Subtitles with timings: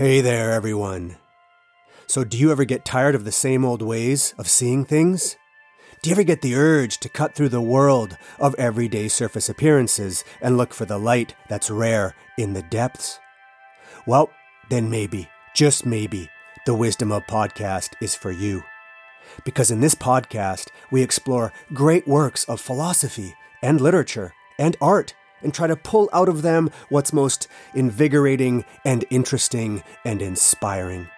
[0.00, 1.16] Hey there, everyone.
[2.06, 5.36] So, do you ever get tired of the same old ways of seeing things?
[6.00, 10.24] Do you ever get the urge to cut through the world of everyday surface appearances
[10.40, 13.20] and look for the light that's rare in the depths?
[14.06, 14.30] Well,
[14.70, 16.30] then maybe, just maybe,
[16.64, 18.64] the Wisdom of Podcast is for you.
[19.44, 25.12] Because in this podcast, we explore great works of philosophy and literature and art
[25.42, 31.08] and try to pull out of them what's most invigorating and interesting and inspiring.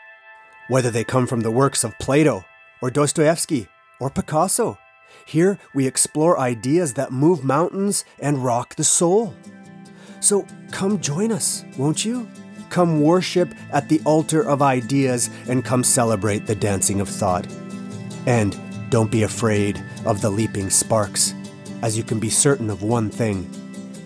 [0.68, 2.44] Whether they come from the works of Plato
[2.80, 3.68] or Dostoevsky
[4.00, 4.78] or Picasso,
[5.26, 9.34] here we explore ideas that move mountains and rock the soul.
[10.20, 12.28] So come join us, won't you?
[12.70, 17.46] Come worship at the altar of ideas and come celebrate the dancing of thought.
[18.26, 18.58] And
[18.88, 21.34] don't be afraid of the leaping sparks,
[21.82, 23.50] as you can be certain of one thing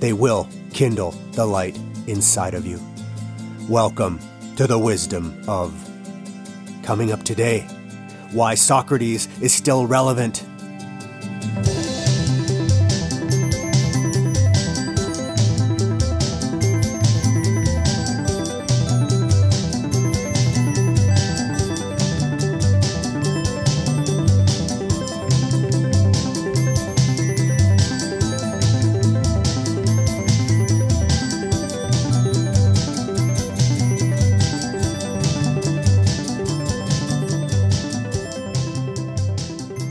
[0.01, 2.81] they will kindle the light inside of you.
[3.69, 4.21] Welcome
[4.57, 5.75] to the wisdom of.
[6.83, 7.61] Coming up today,
[8.33, 10.45] why Socrates is still relevant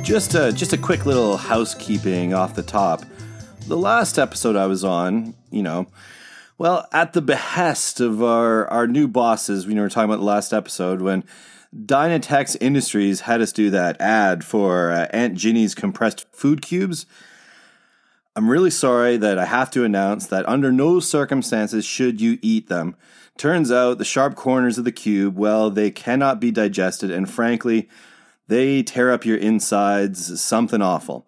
[0.06, 3.04] Just a, just a quick little housekeeping off the top.
[3.66, 5.88] The last episode I was on, you know,
[6.60, 10.54] well, at the behest of our, our new bosses, we were talking about the last
[10.54, 11.24] episode when
[11.76, 17.08] Dynatex Industries had us do that ad for uh, Aunt Ginny's compressed food cubes.
[18.36, 22.70] I'm really sorry that I have to announce that under no circumstances should you eat
[22.70, 22.96] them.
[23.38, 27.90] Turns out the sharp corners of the cube, well, they cannot be digested, and frankly,
[28.48, 31.28] they tear up your insides, something awful.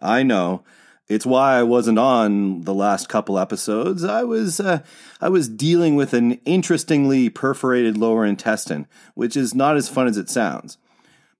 [0.00, 0.64] I know.
[1.08, 4.02] It's why I wasn't on the last couple episodes.
[4.02, 4.80] I was uh,
[5.20, 10.16] I was dealing with an interestingly perforated lower intestine, which is not as fun as
[10.16, 10.78] it sounds.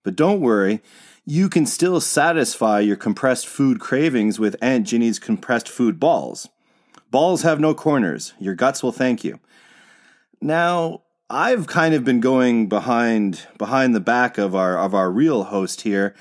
[0.04, 0.82] But don't worry,
[1.24, 6.48] you can still satisfy your compressed food cravings with Aunt Ginny's compressed food balls.
[7.10, 8.34] Balls have no corners.
[8.38, 9.40] Your guts will thank you.
[10.40, 15.44] Now, I've kind of been going behind behind the back of our of our real
[15.44, 16.14] host here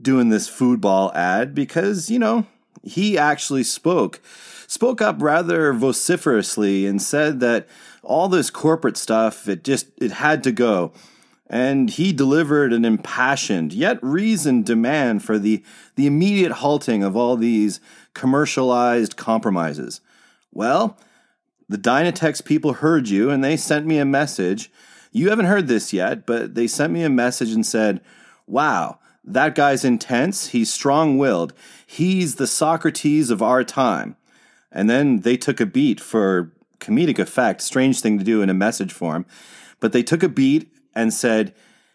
[0.00, 2.46] doing this food ball ad because, you know,
[2.82, 4.20] he actually spoke
[4.66, 7.66] spoke up rather vociferously and said that
[8.02, 10.92] all this corporate stuff it just it had to go.
[11.48, 15.64] And he delivered an impassioned yet reasoned demand for the
[15.94, 17.80] the immediate halting of all these
[18.12, 20.02] commercialized compromises.
[20.52, 20.98] Well,
[21.68, 24.70] the Dynatex people heard you and they sent me a message.
[25.12, 28.00] You haven't heard this yet, but they sent me a message and said,
[28.46, 30.48] Wow, that guy's intense.
[30.48, 31.52] He's strong willed.
[31.84, 34.16] He's the Socrates of our time.
[34.70, 38.54] And then they took a beat for comedic effect, strange thing to do in a
[38.54, 39.26] message form.
[39.80, 41.54] But they took a beat and said,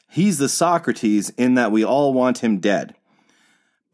[0.09, 2.95] He's the Socrates in that we all want him dead.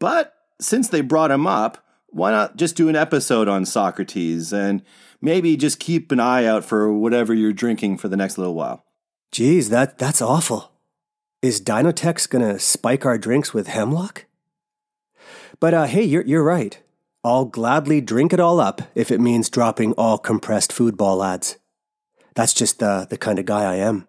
[0.00, 4.82] But since they brought him up, why not just do an episode on Socrates and
[5.20, 8.84] maybe just keep an eye out for whatever you're drinking for the next little while.
[9.30, 10.72] Geez, that, that's awful.
[11.42, 14.26] Is Dynatex gonna spike our drinks with hemlock?
[15.60, 16.80] But uh, hey, you're, you're right.
[17.24, 21.56] I'll gladly drink it all up if it means dropping all compressed food ball ads.
[22.34, 24.06] That's just the, the kind of guy I am.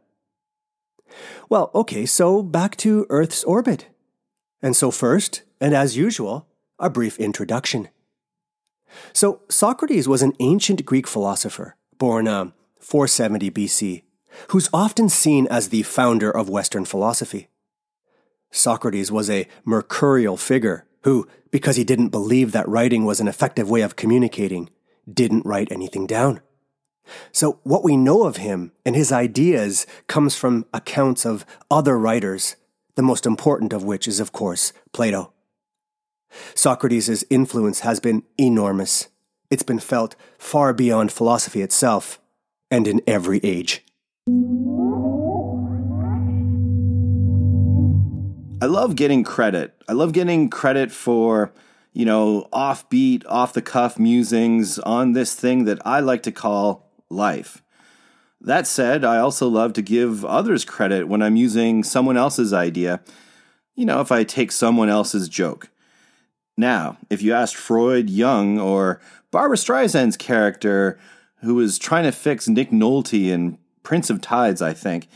[1.49, 3.87] Well, okay, so back to Earth's orbit.
[4.61, 6.47] And so, first, and as usual,
[6.79, 7.89] a brief introduction.
[9.13, 14.03] So, Socrates was an ancient Greek philosopher, born uh, 470 BC,
[14.49, 17.49] who's often seen as the founder of Western philosophy.
[18.51, 23.69] Socrates was a mercurial figure who, because he didn't believe that writing was an effective
[23.69, 24.69] way of communicating,
[25.11, 26.41] didn't write anything down.
[27.31, 32.55] So, what we know of him and his ideas comes from accounts of other writers,
[32.95, 35.33] the most important of which is, of course, Plato.
[36.53, 39.07] Socrates' influence has been enormous.
[39.49, 42.19] It's been felt far beyond philosophy itself,
[42.69, 43.83] and in every age.
[48.61, 49.73] I love getting credit.
[49.87, 51.53] I love getting credit for,
[51.93, 56.91] you know, offbeat, off the cuff musings on this thing that I like to call
[57.09, 57.63] life.
[58.41, 63.01] That said, I also love to give others credit when I'm using someone else's idea.
[63.75, 65.69] You know, if I take someone else's joke.
[66.59, 68.99] Now, if you asked Freud, Jung, or
[69.31, 70.99] Barbra Streisand's character
[71.41, 75.07] who was trying to fix Nick Nolte in Prince of Tides, I think,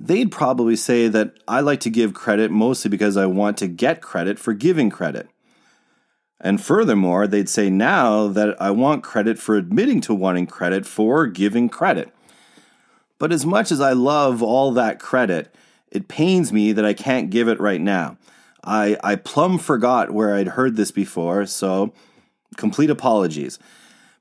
[0.00, 4.00] they'd probably say that I like to give credit mostly because I want to get
[4.00, 5.28] credit for giving credit.
[6.40, 11.26] And furthermore, they'd say now that I want credit for admitting to wanting credit for
[11.26, 12.10] giving credit.
[13.18, 15.54] But as much as I love all that credit,
[15.92, 18.16] it pains me that I can't give it right now.
[18.64, 21.92] I, I plumb forgot where I'd heard this before, so
[22.56, 23.58] complete apologies.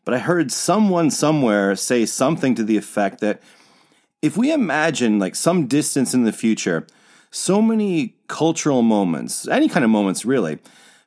[0.05, 3.41] But I heard someone somewhere say something to the effect that
[4.21, 6.87] if we imagine like some distance in the future,
[7.31, 10.59] so many cultural moments, any kind of moments really,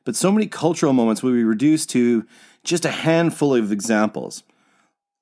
[0.05, 2.25] but so many cultural moments will be reduced to
[2.63, 4.43] just a handful of examples.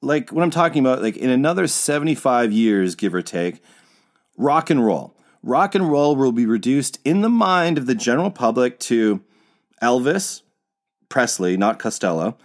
[0.02, 3.62] Like what I'm talking about, like in another 75 years, give or take,
[4.38, 5.16] rock and roll.
[5.44, 9.22] Rock and roll will be reduced in the mind of the general public to
[9.82, 10.42] Elvis,
[11.10, 12.38] Presley, not Costello,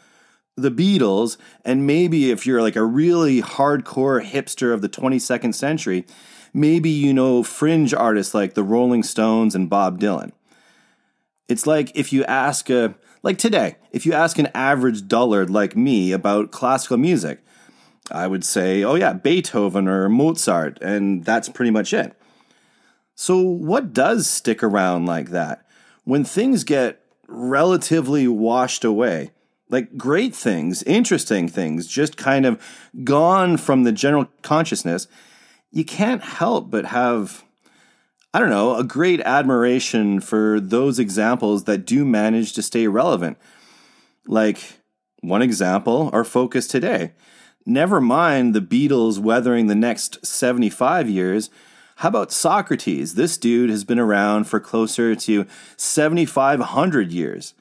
[0.56, 6.06] the Beatles, and maybe if you're like a really hardcore hipster of the 22nd century,
[6.54, 10.32] maybe you know fringe artists like the Rolling Stones and Bob Dylan.
[11.48, 15.76] It's like if you ask a, like today, if you ask an average dullard like
[15.76, 17.40] me about classical music,
[18.10, 22.16] I would say, oh yeah, Beethoven or Mozart, and that's pretty much it.
[23.18, 25.66] So, what does stick around like that?
[26.04, 29.32] When things get relatively washed away,
[29.70, 32.62] like great things, interesting things, just kind of
[33.04, 35.08] gone from the general consciousness,
[35.72, 37.42] you can't help but have,
[38.34, 43.38] I don't know, a great admiration for those examples that do manage to stay relevant.
[44.26, 44.80] Like
[45.22, 47.12] one example, our focus today.
[47.64, 51.48] Never mind the Beatles weathering the next 75 years.
[52.00, 53.14] How about Socrates?
[53.14, 55.46] This dude has been around for closer to
[55.78, 57.54] 7,500 years.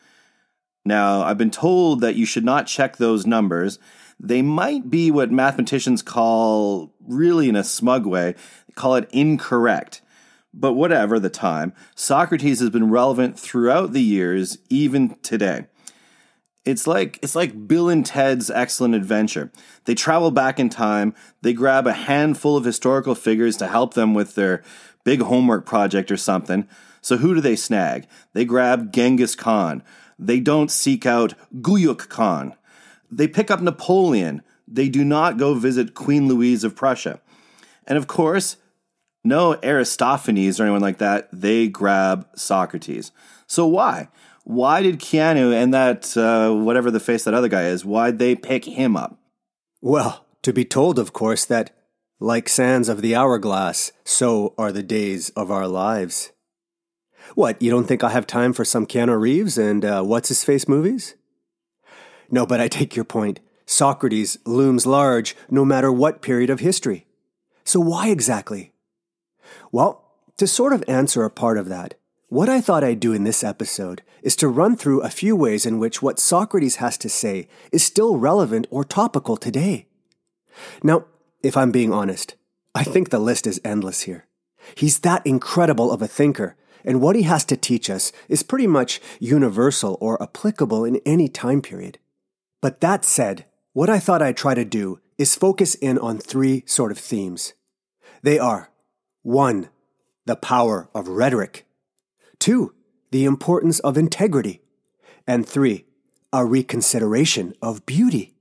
[0.83, 3.79] Now, I've been told that you should not check those numbers.
[4.19, 8.35] They might be what mathematicians call, really in a smug way,
[8.75, 10.01] call it incorrect.
[10.53, 15.67] But whatever the time, Socrates has been relevant throughout the years, even today.
[16.65, 19.51] It's like it's like Bill and Ted's Excellent Adventure.
[19.85, 24.13] They travel back in time, they grab a handful of historical figures to help them
[24.13, 24.63] with their
[25.03, 26.67] big homework project or something.
[27.01, 28.07] So who do they snag?
[28.33, 29.83] They grab Genghis Khan.
[30.17, 32.55] They don't seek out Guyuk Khan.
[33.11, 34.41] They pick up Napoleon.
[34.67, 37.21] They do not go visit Queen Louise of Prussia.
[37.85, 38.57] And of course,
[39.23, 41.29] no Aristophanes or anyone like that.
[41.31, 43.11] They grab Socrates.
[43.45, 44.07] So why?
[44.45, 48.35] Why did Keanu and that, uh, whatever the face that other guy is, why'd they
[48.35, 49.19] pick him up?
[49.81, 51.75] Well, to be told, of course, that
[52.19, 56.31] like sands of the hourglass, so are the days of our lives.
[57.33, 60.43] What, you don't think I have time for some Keanu Reeves and uh, what's his
[60.43, 61.15] face movies?
[62.29, 63.39] No, but I take your point.
[63.65, 67.07] Socrates looms large no matter what period of history.
[67.63, 68.73] So why exactly?
[69.71, 70.03] Well,
[70.37, 71.95] to sort of answer a part of that,
[72.27, 75.65] what I thought I'd do in this episode is to run through a few ways
[75.65, 79.87] in which what Socrates has to say is still relevant or topical today.
[80.81, 81.05] Now,
[81.43, 82.35] if I'm being honest,
[82.73, 84.25] I think the list is endless here.
[84.75, 86.55] He's that incredible of a thinker
[86.85, 91.27] and what he has to teach us is pretty much universal or applicable in any
[91.27, 91.97] time period.
[92.61, 96.63] But that said, what I thought I'd try to do is focus in on three
[96.67, 97.53] sort of themes.
[98.21, 98.69] They are
[99.23, 99.69] 1.
[100.25, 101.65] The power of rhetoric,
[102.45, 102.75] 2.
[103.09, 104.61] The importance of integrity,
[105.25, 105.83] and 3.
[106.31, 108.35] A reconsideration of beauty.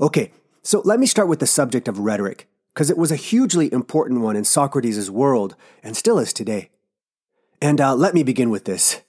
[0.00, 0.32] Okay,
[0.64, 4.20] so let me start with the subject of rhetoric, because it was a hugely important
[4.20, 6.70] one in Socrates' world and still is today.
[7.60, 9.02] And uh, let me begin with this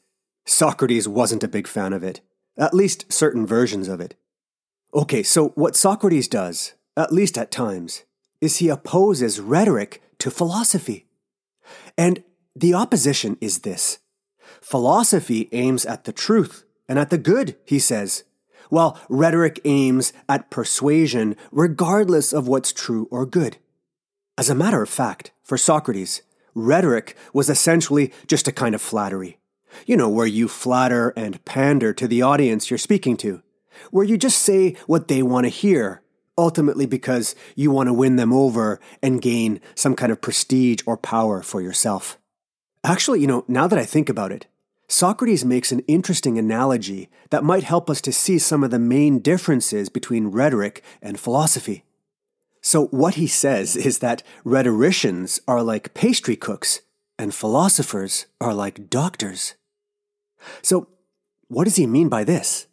[0.46, 2.22] Socrates wasn't a big fan of it,
[2.56, 4.14] at least certain versions of it.
[4.94, 8.04] Okay, so what Socrates does, at least at times,
[8.40, 11.08] is he opposes rhetoric to philosophy.
[11.98, 12.24] And
[12.56, 14.00] the opposition is this
[14.62, 18.24] philosophy aims at the truth and at the good, he says,
[18.70, 23.58] while rhetoric aims at persuasion regardless of what's true or good.
[24.38, 26.22] As a matter of fact, for Socrates,
[26.56, 29.40] Rhetoric was essentially just a kind of flattery.
[29.86, 33.42] You know, where you flatter and pander to the audience you're speaking to,
[33.92, 36.02] where you just say what they want to hear,
[36.38, 40.96] ultimately because you want to win them over and gain some kind of prestige or
[40.96, 42.20] power for yourself.
[42.84, 44.48] Actually, you know, now that I think about it,
[44.90, 49.20] Socrates makes an interesting analogy that might help us to see some of the main
[49.20, 51.86] differences between rhetoric and philosophy.
[52.62, 56.82] So, what he says is that rhetoricians are like pastry cooks
[57.18, 59.56] and philosophers are like doctors.
[60.62, 60.88] So,
[61.48, 62.68] what does he mean by this?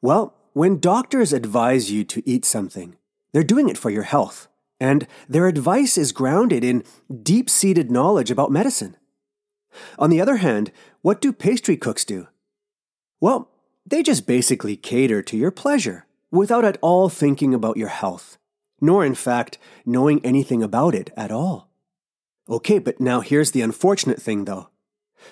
[0.00, 2.96] Well, when doctors advise you to eat something,
[3.32, 4.48] they're doing it for your health,
[4.80, 6.82] and their advice is grounded in
[7.22, 8.96] deep seated knowledge about medicine.
[9.98, 12.28] On the other hand, what do pastry cooks do?
[13.20, 13.50] Well,
[13.86, 18.38] they just basically cater to your pleasure without at all thinking about your health,
[18.80, 21.68] nor in fact knowing anything about it at all.
[22.48, 24.68] Okay, but now here's the unfortunate thing though.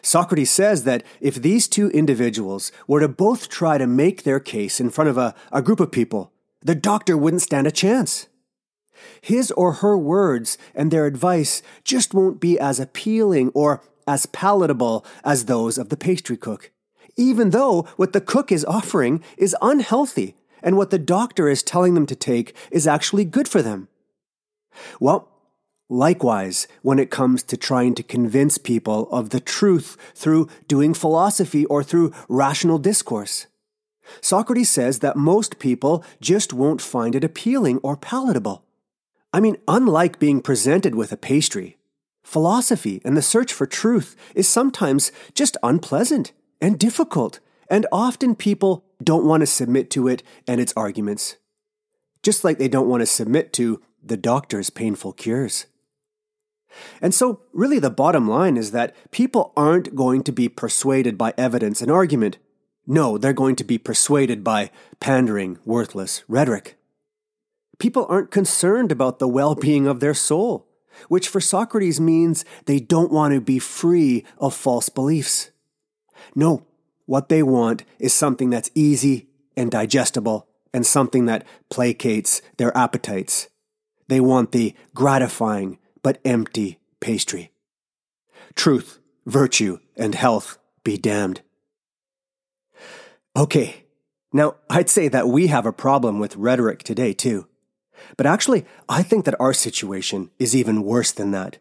[0.02, 4.80] Socrates says that if these two individuals were to both try to make their case
[4.80, 6.32] in front of a, a group of people,
[6.62, 8.28] the doctor wouldn't stand a chance.
[9.20, 15.06] His or her words and their advice just won't be as appealing or as palatable
[15.22, 16.72] as those of the pastry cook,
[17.16, 21.94] even though what the cook is offering is unhealthy and what the doctor is telling
[21.94, 23.88] them to take is actually good for them.
[24.98, 25.28] Well,
[25.92, 31.64] Likewise, when it comes to trying to convince people of the truth through doing philosophy
[31.64, 33.48] or through rational discourse.
[34.20, 38.62] Socrates says that most people just won't find it appealing or palatable.
[39.32, 41.76] I mean, unlike being presented with a pastry,
[42.22, 48.84] philosophy and the search for truth is sometimes just unpleasant and difficult, and often people
[49.02, 51.36] don't want to submit to it and its arguments.
[52.22, 55.66] Just like they don't want to submit to the doctor's painful cures.
[57.00, 61.34] And so, really, the bottom line is that people aren't going to be persuaded by
[61.36, 62.38] evidence and argument.
[62.86, 66.76] No, they're going to be persuaded by pandering, worthless rhetoric.
[67.78, 70.68] People aren't concerned about the well being of their soul,
[71.08, 75.50] which for Socrates means they don't want to be free of false beliefs.
[76.34, 76.66] No,
[77.06, 83.48] what they want is something that's easy and digestible and something that placates their appetites.
[84.08, 87.52] They want the gratifying, but empty pastry.
[88.54, 91.42] Truth, virtue, and health be damned.
[93.36, 93.84] Okay,
[94.32, 97.46] now I'd say that we have a problem with rhetoric today too.
[98.16, 101.58] But actually, I think that our situation is even worse than that.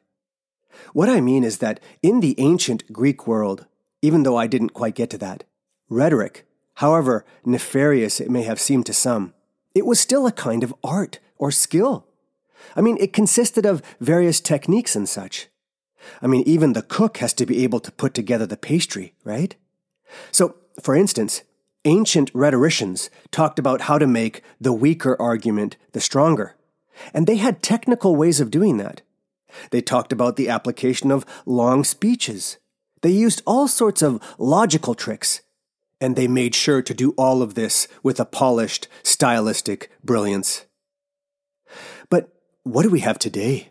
[0.93, 3.65] What I mean is that in the ancient Greek world,
[4.01, 5.43] even though I didn't quite get to that,
[5.89, 9.34] rhetoric, however nefarious it may have seemed to some,
[9.75, 12.08] it was still a kind of art or skill.
[12.75, 15.48] I mean, it consisted of various techniques and such.
[16.22, 19.55] I mean, even the cook has to be able to put together the pastry, right?
[20.31, 21.43] So, for instance,
[21.86, 26.55] ancient rhetoricians talked about how to make the weaker argument the stronger.
[27.13, 29.01] And they had technical ways of doing that.
[29.71, 32.57] They talked about the application of long speeches.
[33.01, 35.41] They used all sorts of logical tricks.
[36.01, 40.65] And they made sure to do all of this with a polished, stylistic brilliance.
[42.09, 42.33] But
[42.63, 43.69] what do we have today?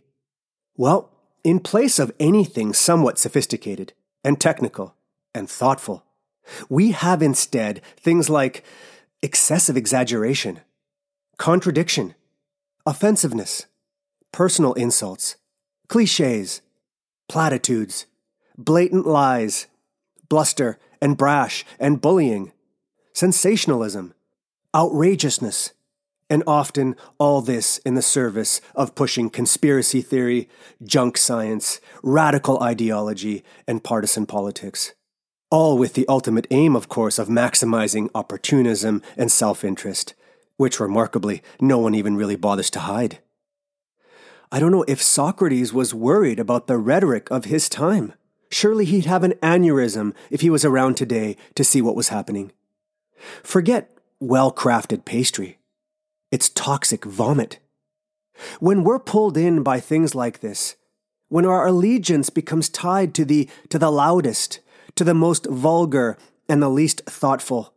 [0.76, 1.10] Well,
[1.42, 4.94] in place of anything somewhat sophisticated and technical
[5.34, 6.04] and thoughtful,
[6.68, 8.64] we have instead things like
[9.22, 10.60] excessive exaggeration,
[11.36, 12.14] contradiction,
[12.86, 13.66] offensiveness,
[14.32, 15.36] personal insults,
[15.88, 16.60] cliches,
[17.28, 18.06] platitudes,
[18.56, 19.66] blatant lies,
[20.28, 22.52] bluster and brash and bullying,
[23.12, 24.14] sensationalism,
[24.74, 25.72] outrageousness,
[26.30, 30.48] and often all this in the service of pushing conspiracy theory,
[30.84, 34.92] junk science, radical ideology, and partisan politics.
[35.50, 40.14] All with the ultimate aim, of course, of maximizing opportunism and self interest,
[40.56, 43.20] which remarkably no one even really bothers to hide.
[44.52, 48.12] I don't know if Socrates was worried about the rhetoric of his time.
[48.50, 52.52] Surely he'd have an aneurysm if he was around today to see what was happening.
[53.42, 53.90] Forget
[54.20, 55.58] well crafted pastry.
[56.30, 57.58] It's toxic vomit.
[58.60, 60.76] When we're pulled in by things like this,
[61.28, 64.60] when our allegiance becomes tied to the, to the loudest,
[64.98, 67.72] to the most vulgar, and the least thoughtful,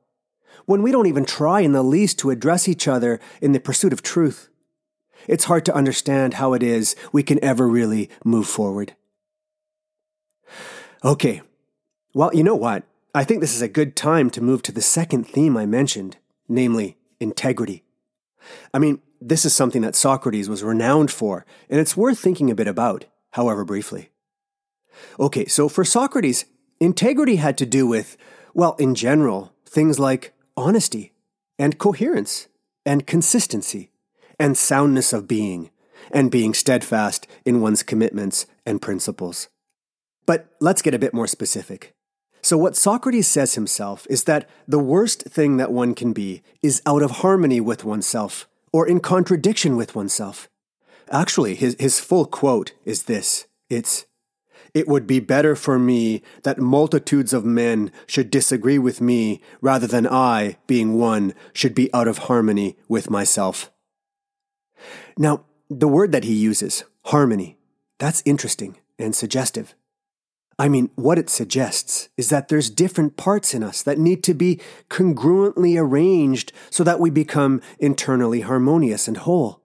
[0.66, 3.94] when we don't even try in the least to address each other in the pursuit
[3.94, 4.50] of truth,
[5.28, 8.96] it's hard to understand how it is we can ever really move forward.
[11.04, 11.42] Okay,
[12.14, 12.84] well, you know what?
[13.14, 16.18] I think this is a good time to move to the second theme I mentioned,
[16.50, 17.84] namely integrity.
[18.74, 22.56] I mean, this is something that Socrates was renowned for, and it's worth thinking a
[22.56, 24.10] bit about, however briefly.
[25.20, 26.46] Okay, so for Socrates,
[26.82, 28.18] integrity had to do with,
[28.54, 31.14] well, in general, things like honesty
[31.58, 32.50] and coherence
[32.86, 33.92] and consistency
[34.40, 35.70] and soundness of being
[36.12, 39.48] and being steadfast in one's commitments and principles.
[40.26, 41.94] But let's get a bit more specific.
[42.42, 46.82] So, what Socrates says himself is that the worst thing that one can be is
[46.88, 50.50] out of harmony with oneself or in contradiction with oneself.
[51.12, 54.06] Actually, his, his full quote is this it's,
[54.74, 59.88] It would be better for me that multitudes of men should disagree with me rather
[59.88, 63.70] than I, being one, should be out of harmony with myself.
[65.18, 67.58] Now, the word that he uses, harmony,
[68.00, 69.76] that's interesting and suggestive.
[70.58, 74.34] I mean, what it suggests is that there's different parts in us that need to
[74.34, 74.60] be
[74.90, 79.62] congruently arranged so that we become internally harmonious and whole.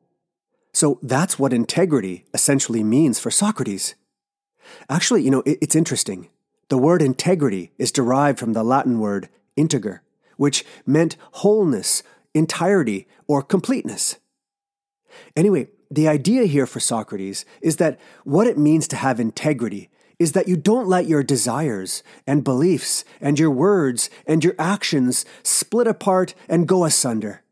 [0.72, 3.94] So that's what integrity essentially means for Socrates.
[4.88, 6.28] Actually, you know, it's interesting.
[6.68, 10.02] The word integrity is derived from the Latin word integer,
[10.36, 12.02] which meant wholeness,
[12.34, 14.16] entirety, or completeness.
[15.34, 20.32] Anyway, the idea here for Socrates is that what it means to have integrity is
[20.32, 25.86] that you don't let your desires and beliefs and your words and your actions split
[25.86, 27.42] apart and go asunder,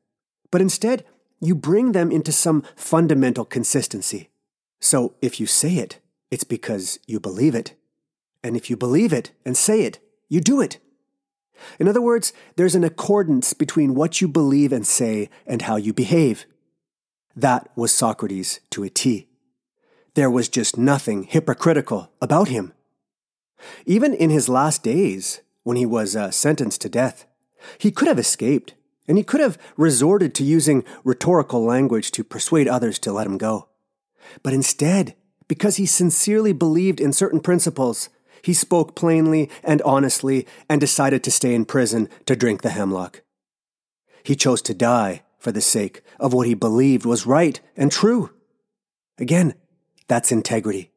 [0.50, 1.04] but instead
[1.40, 4.30] you bring them into some fundamental consistency.
[4.80, 6.00] So if you say it,
[6.34, 7.74] it's because you believe it.
[8.42, 10.80] And if you believe it and say it, you do it.
[11.78, 15.92] In other words, there's an accordance between what you believe and say and how you
[15.92, 16.44] behave.
[17.36, 19.28] That was Socrates to a T.
[20.14, 22.72] There was just nothing hypocritical about him.
[23.86, 27.26] Even in his last days, when he was uh, sentenced to death,
[27.78, 28.74] he could have escaped,
[29.06, 33.38] and he could have resorted to using rhetorical language to persuade others to let him
[33.38, 33.68] go.
[34.42, 35.14] But instead,
[35.48, 38.08] because he sincerely believed in certain principles,
[38.42, 43.22] he spoke plainly and honestly and decided to stay in prison to drink the hemlock.
[44.22, 48.30] He chose to die for the sake of what he believed was right and true.
[49.18, 49.54] Again,
[50.08, 50.90] that's integrity.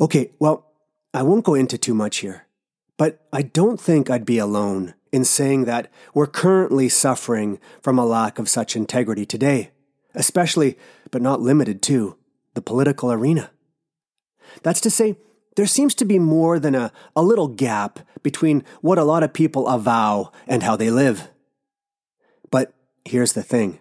[0.00, 0.72] Okay, well,
[1.14, 2.46] I won't go into too much here,
[2.96, 8.06] but I don't think I'd be alone in saying that we're currently suffering from a
[8.06, 9.70] lack of such integrity today,
[10.14, 10.78] especially,
[11.10, 12.16] but not limited to,
[12.54, 13.50] the political arena.
[14.62, 15.16] That's to say,
[15.56, 19.32] there seems to be more than a, a little gap between what a lot of
[19.32, 21.28] people avow and how they live.
[22.50, 22.72] But
[23.04, 23.80] here's the thing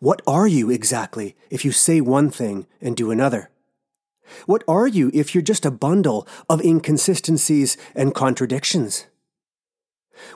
[0.00, 3.50] what are you exactly if you say one thing and do another?
[4.46, 9.06] What are you if you're just a bundle of inconsistencies and contradictions?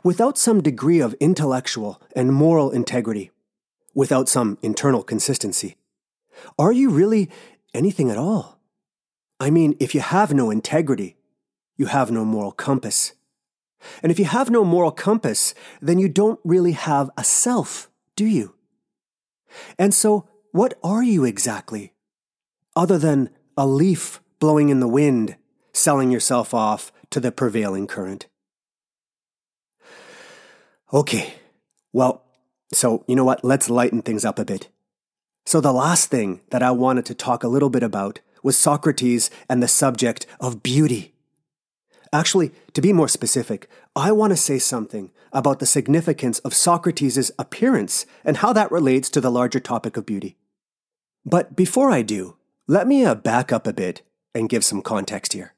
[0.02, 3.30] Without some degree of intellectual and moral integrity,
[3.94, 5.76] without some internal consistency,
[6.58, 7.30] are you really
[7.74, 8.60] anything at all?
[9.40, 11.16] I mean, if you have no integrity,
[11.76, 13.12] you have no moral compass.
[14.02, 18.24] And if you have no moral compass, then you don't really have a self, do
[18.24, 18.54] you?
[19.78, 21.92] And so, what are you exactly?
[22.76, 25.36] Other than a leaf blowing in the wind,
[25.72, 28.26] selling yourself off to the prevailing current.
[30.92, 31.34] Okay,
[31.92, 32.24] well,
[32.72, 33.44] so you know what?
[33.44, 34.68] Let's lighten things up a bit.
[35.44, 39.30] So, the last thing that I wanted to talk a little bit about was Socrates
[39.48, 41.14] and the subject of beauty.
[42.12, 47.30] Actually, to be more specific, I want to say something about the significance of Socrates'
[47.38, 50.36] appearance and how that relates to the larger topic of beauty.
[51.24, 54.02] But before I do, let me uh, back up a bit
[54.34, 55.54] and give some context here.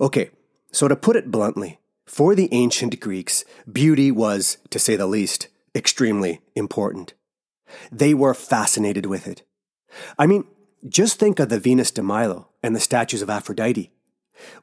[0.00, 0.30] Okay,
[0.72, 5.48] so to put it bluntly, for the ancient Greeks, beauty was, to say the least,
[5.74, 7.14] extremely important.
[7.90, 9.42] They were fascinated with it.
[10.18, 10.44] I mean,
[10.88, 13.92] just think of the Venus de Milo and the statues of Aphrodite.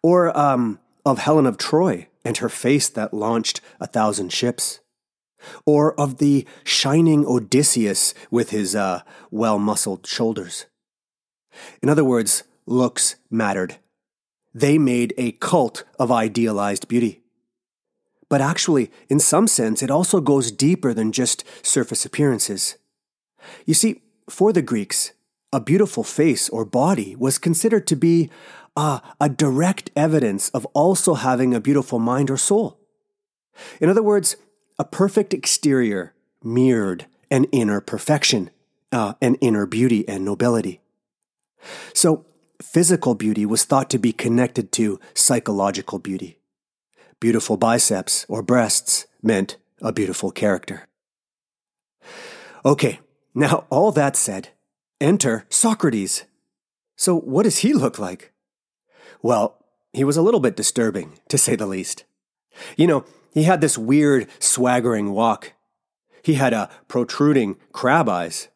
[0.02, 4.80] Or um, of Helen of Troy and her face that launched a thousand ships,
[5.66, 10.66] or of the shining Odysseus with his uh, well muscled shoulders.
[11.82, 13.78] In other words, looks mattered.
[14.54, 17.22] They made a cult of idealized beauty.
[18.30, 22.78] But actually, in some sense, it also goes deeper than just surface appearances.
[23.66, 25.12] You see, for the Greeks,
[25.52, 28.30] a beautiful face or body was considered to be
[28.76, 32.80] uh, a direct evidence of also having a beautiful mind or soul.
[33.80, 34.36] In other words,
[34.80, 38.50] a perfect exterior mirrored an inner perfection,
[38.92, 40.82] uh, an inner beauty and nobility.
[41.94, 42.26] So,
[42.62, 46.40] physical beauty was thought to be connected to psychological beauty.
[47.20, 50.88] Beautiful biceps or breasts meant a beautiful character.
[52.66, 53.00] Okay,
[53.34, 54.50] now all that said,
[55.02, 56.26] enter Socrates.
[56.96, 58.32] So, what does he look like?
[59.22, 59.58] Well,
[59.94, 62.04] he was a little bit disturbing, to say the least.
[62.78, 65.54] You know, he had this weird, swaggering walk.
[66.24, 68.48] He had a protruding crab eyes.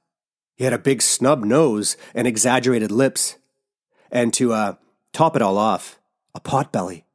[0.55, 3.37] He had a big snub nose and exaggerated lips.
[4.11, 4.75] And to uh,
[5.13, 5.99] top it all off,
[6.33, 7.05] a pot belly.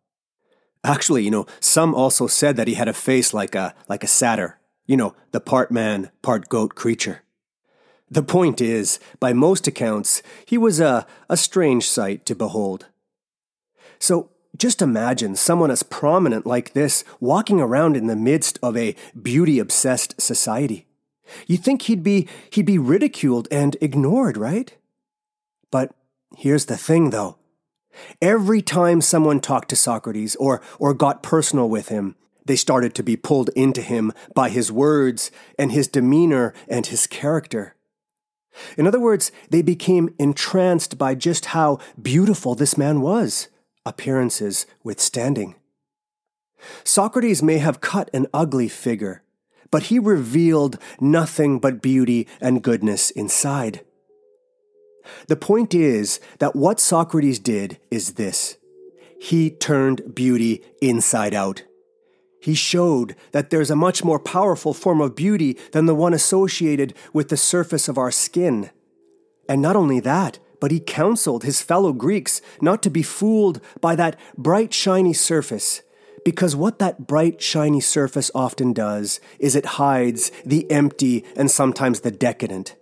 [0.84, 4.08] Actually, you know, some also said that he had a face like a like a
[4.08, 4.58] satyr.
[4.86, 7.21] You know, the part man, part goat creature.
[8.12, 12.88] The point is, by most accounts, he was a, a strange sight to behold.
[13.98, 18.94] So just imagine someone as prominent like this walking around in the midst of a
[19.22, 20.86] beauty obsessed society.
[21.46, 24.76] You'd think he'd be, he'd be ridiculed and ignored, right?
[25.70, 25.94] But
[26.36, 27.38] here's the thing, though.
[28.20, 33.02] Every time someone talked to Socrates or, or got personal with him, they started to
[33.02, 37.74] be pulled into him by his words and his demeanor and his character.
[38.76, 43.48] In other words, they became entranced by just how beautiful this man was,
[43.86, 45.54] appearances withstanding.
[46.84, 49.22] Socrates may have cut an ugly figure,
[49.70, 53.84] but he revealed nothing but beauty and goodness inside.
[55.26, 58.56] The point is that what Socrates did is this
[59.18, 61.62] he turned beauty inside out.
[62.42, 66.92] He showed that there's a much more powerful form of beauty than the one associated
[67.12, 68.70] with the surface of our skin.
[69.48, 73.94] And not only that, but he counseled his fellow Greeks not to be fooled by
[73.94, 75.82] that bright, shiny surface,
[76.24, 82.00] because what that bright, shiny surface often does is it hides the empty and sometimes
[82.00, 82.74] the decadent.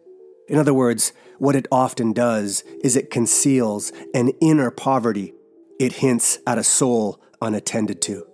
[0.49, 5.35] In other words, what it often does is it conceals an inner poverty.
[5.79, 8.30] It hints at a soul unattended to.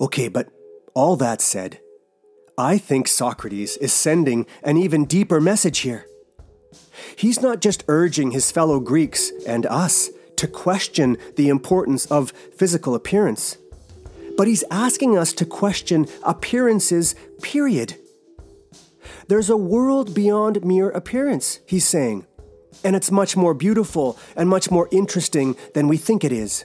[0.00, 0.48] Okay, but
[0.94, 1.80] all that said,
[2.56, 6.06] I think Socrates is sending an even deeper message here.
[7.16, 12.94] He's not just urging his fellow Greeks and us to question the importance of physical
[12.94, 13.58] appearance,
[14.36, 17.96] but he's asking us to question appearances, period.
[19.26, 22.26] There's a world beyond mere appearance, he's saying,
[22.84, 26.64] and it's much more beautiful and much more interesting than we think it is.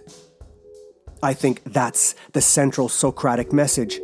[1.24, 4.02] I think that's the central Socratic message.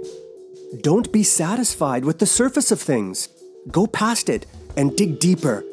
[0.82, 3.28] Don't be satisfied with the surface of things.
[3.70, 4.46] Go past it
[4.78, 5.66] and dig deeper,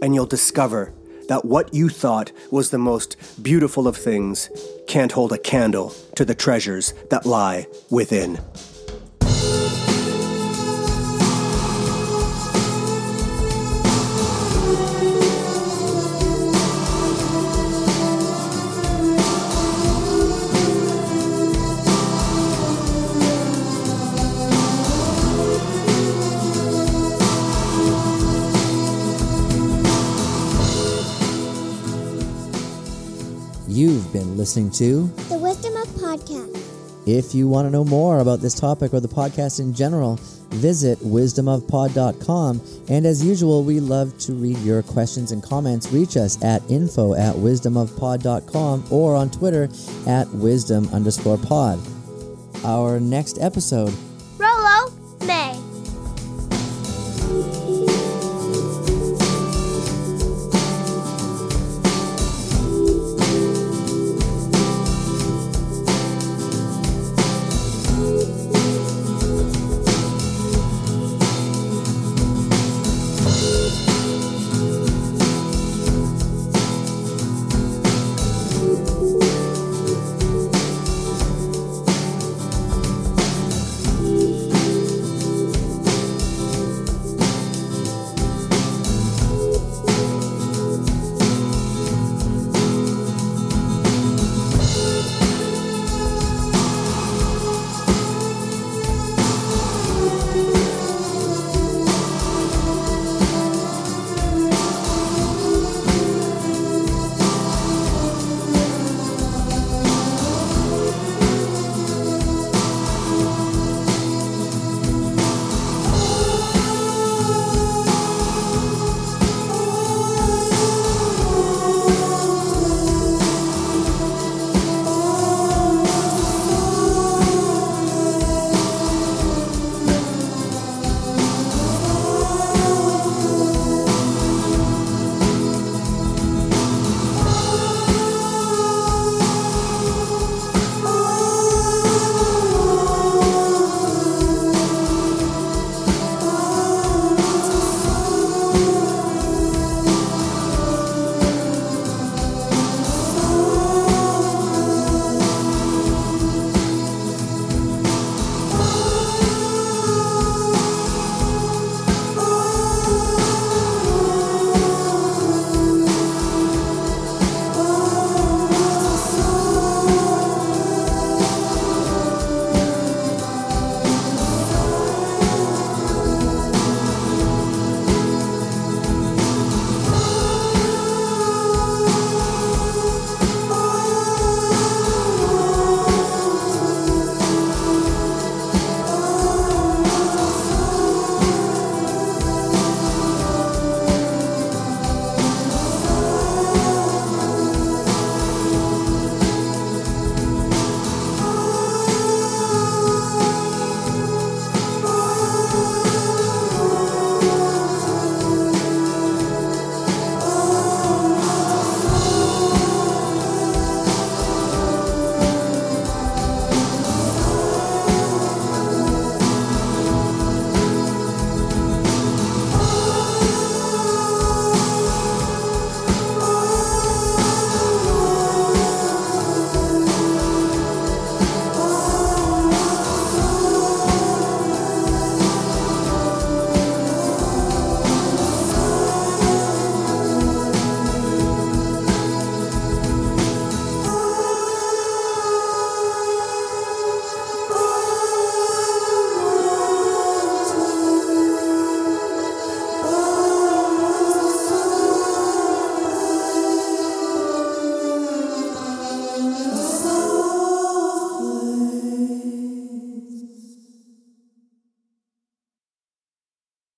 [0.00, 0.94] and you'll discover
[1.28, 4.48] that what you thought was the most beautiful of things
[4.86, 8.38] can't hold a candle to the treasures that lie within.
[34.44, 37.08] Listening to The Wisdom of Podcast.
[37.08, 40.16] If you want to know more about this topic or the podcast in general,
[40.50, 42.60] visit wisdomofpod.com.
[42.90, 45.90] And as usual, we love to read your questions and comments.
[45.92, 49.70] Reach us at info at wisdomofpod.com or on Twitter
[50.06, 51.80] at wisdom underscore pod.
[52.66, 53.94] Our next episode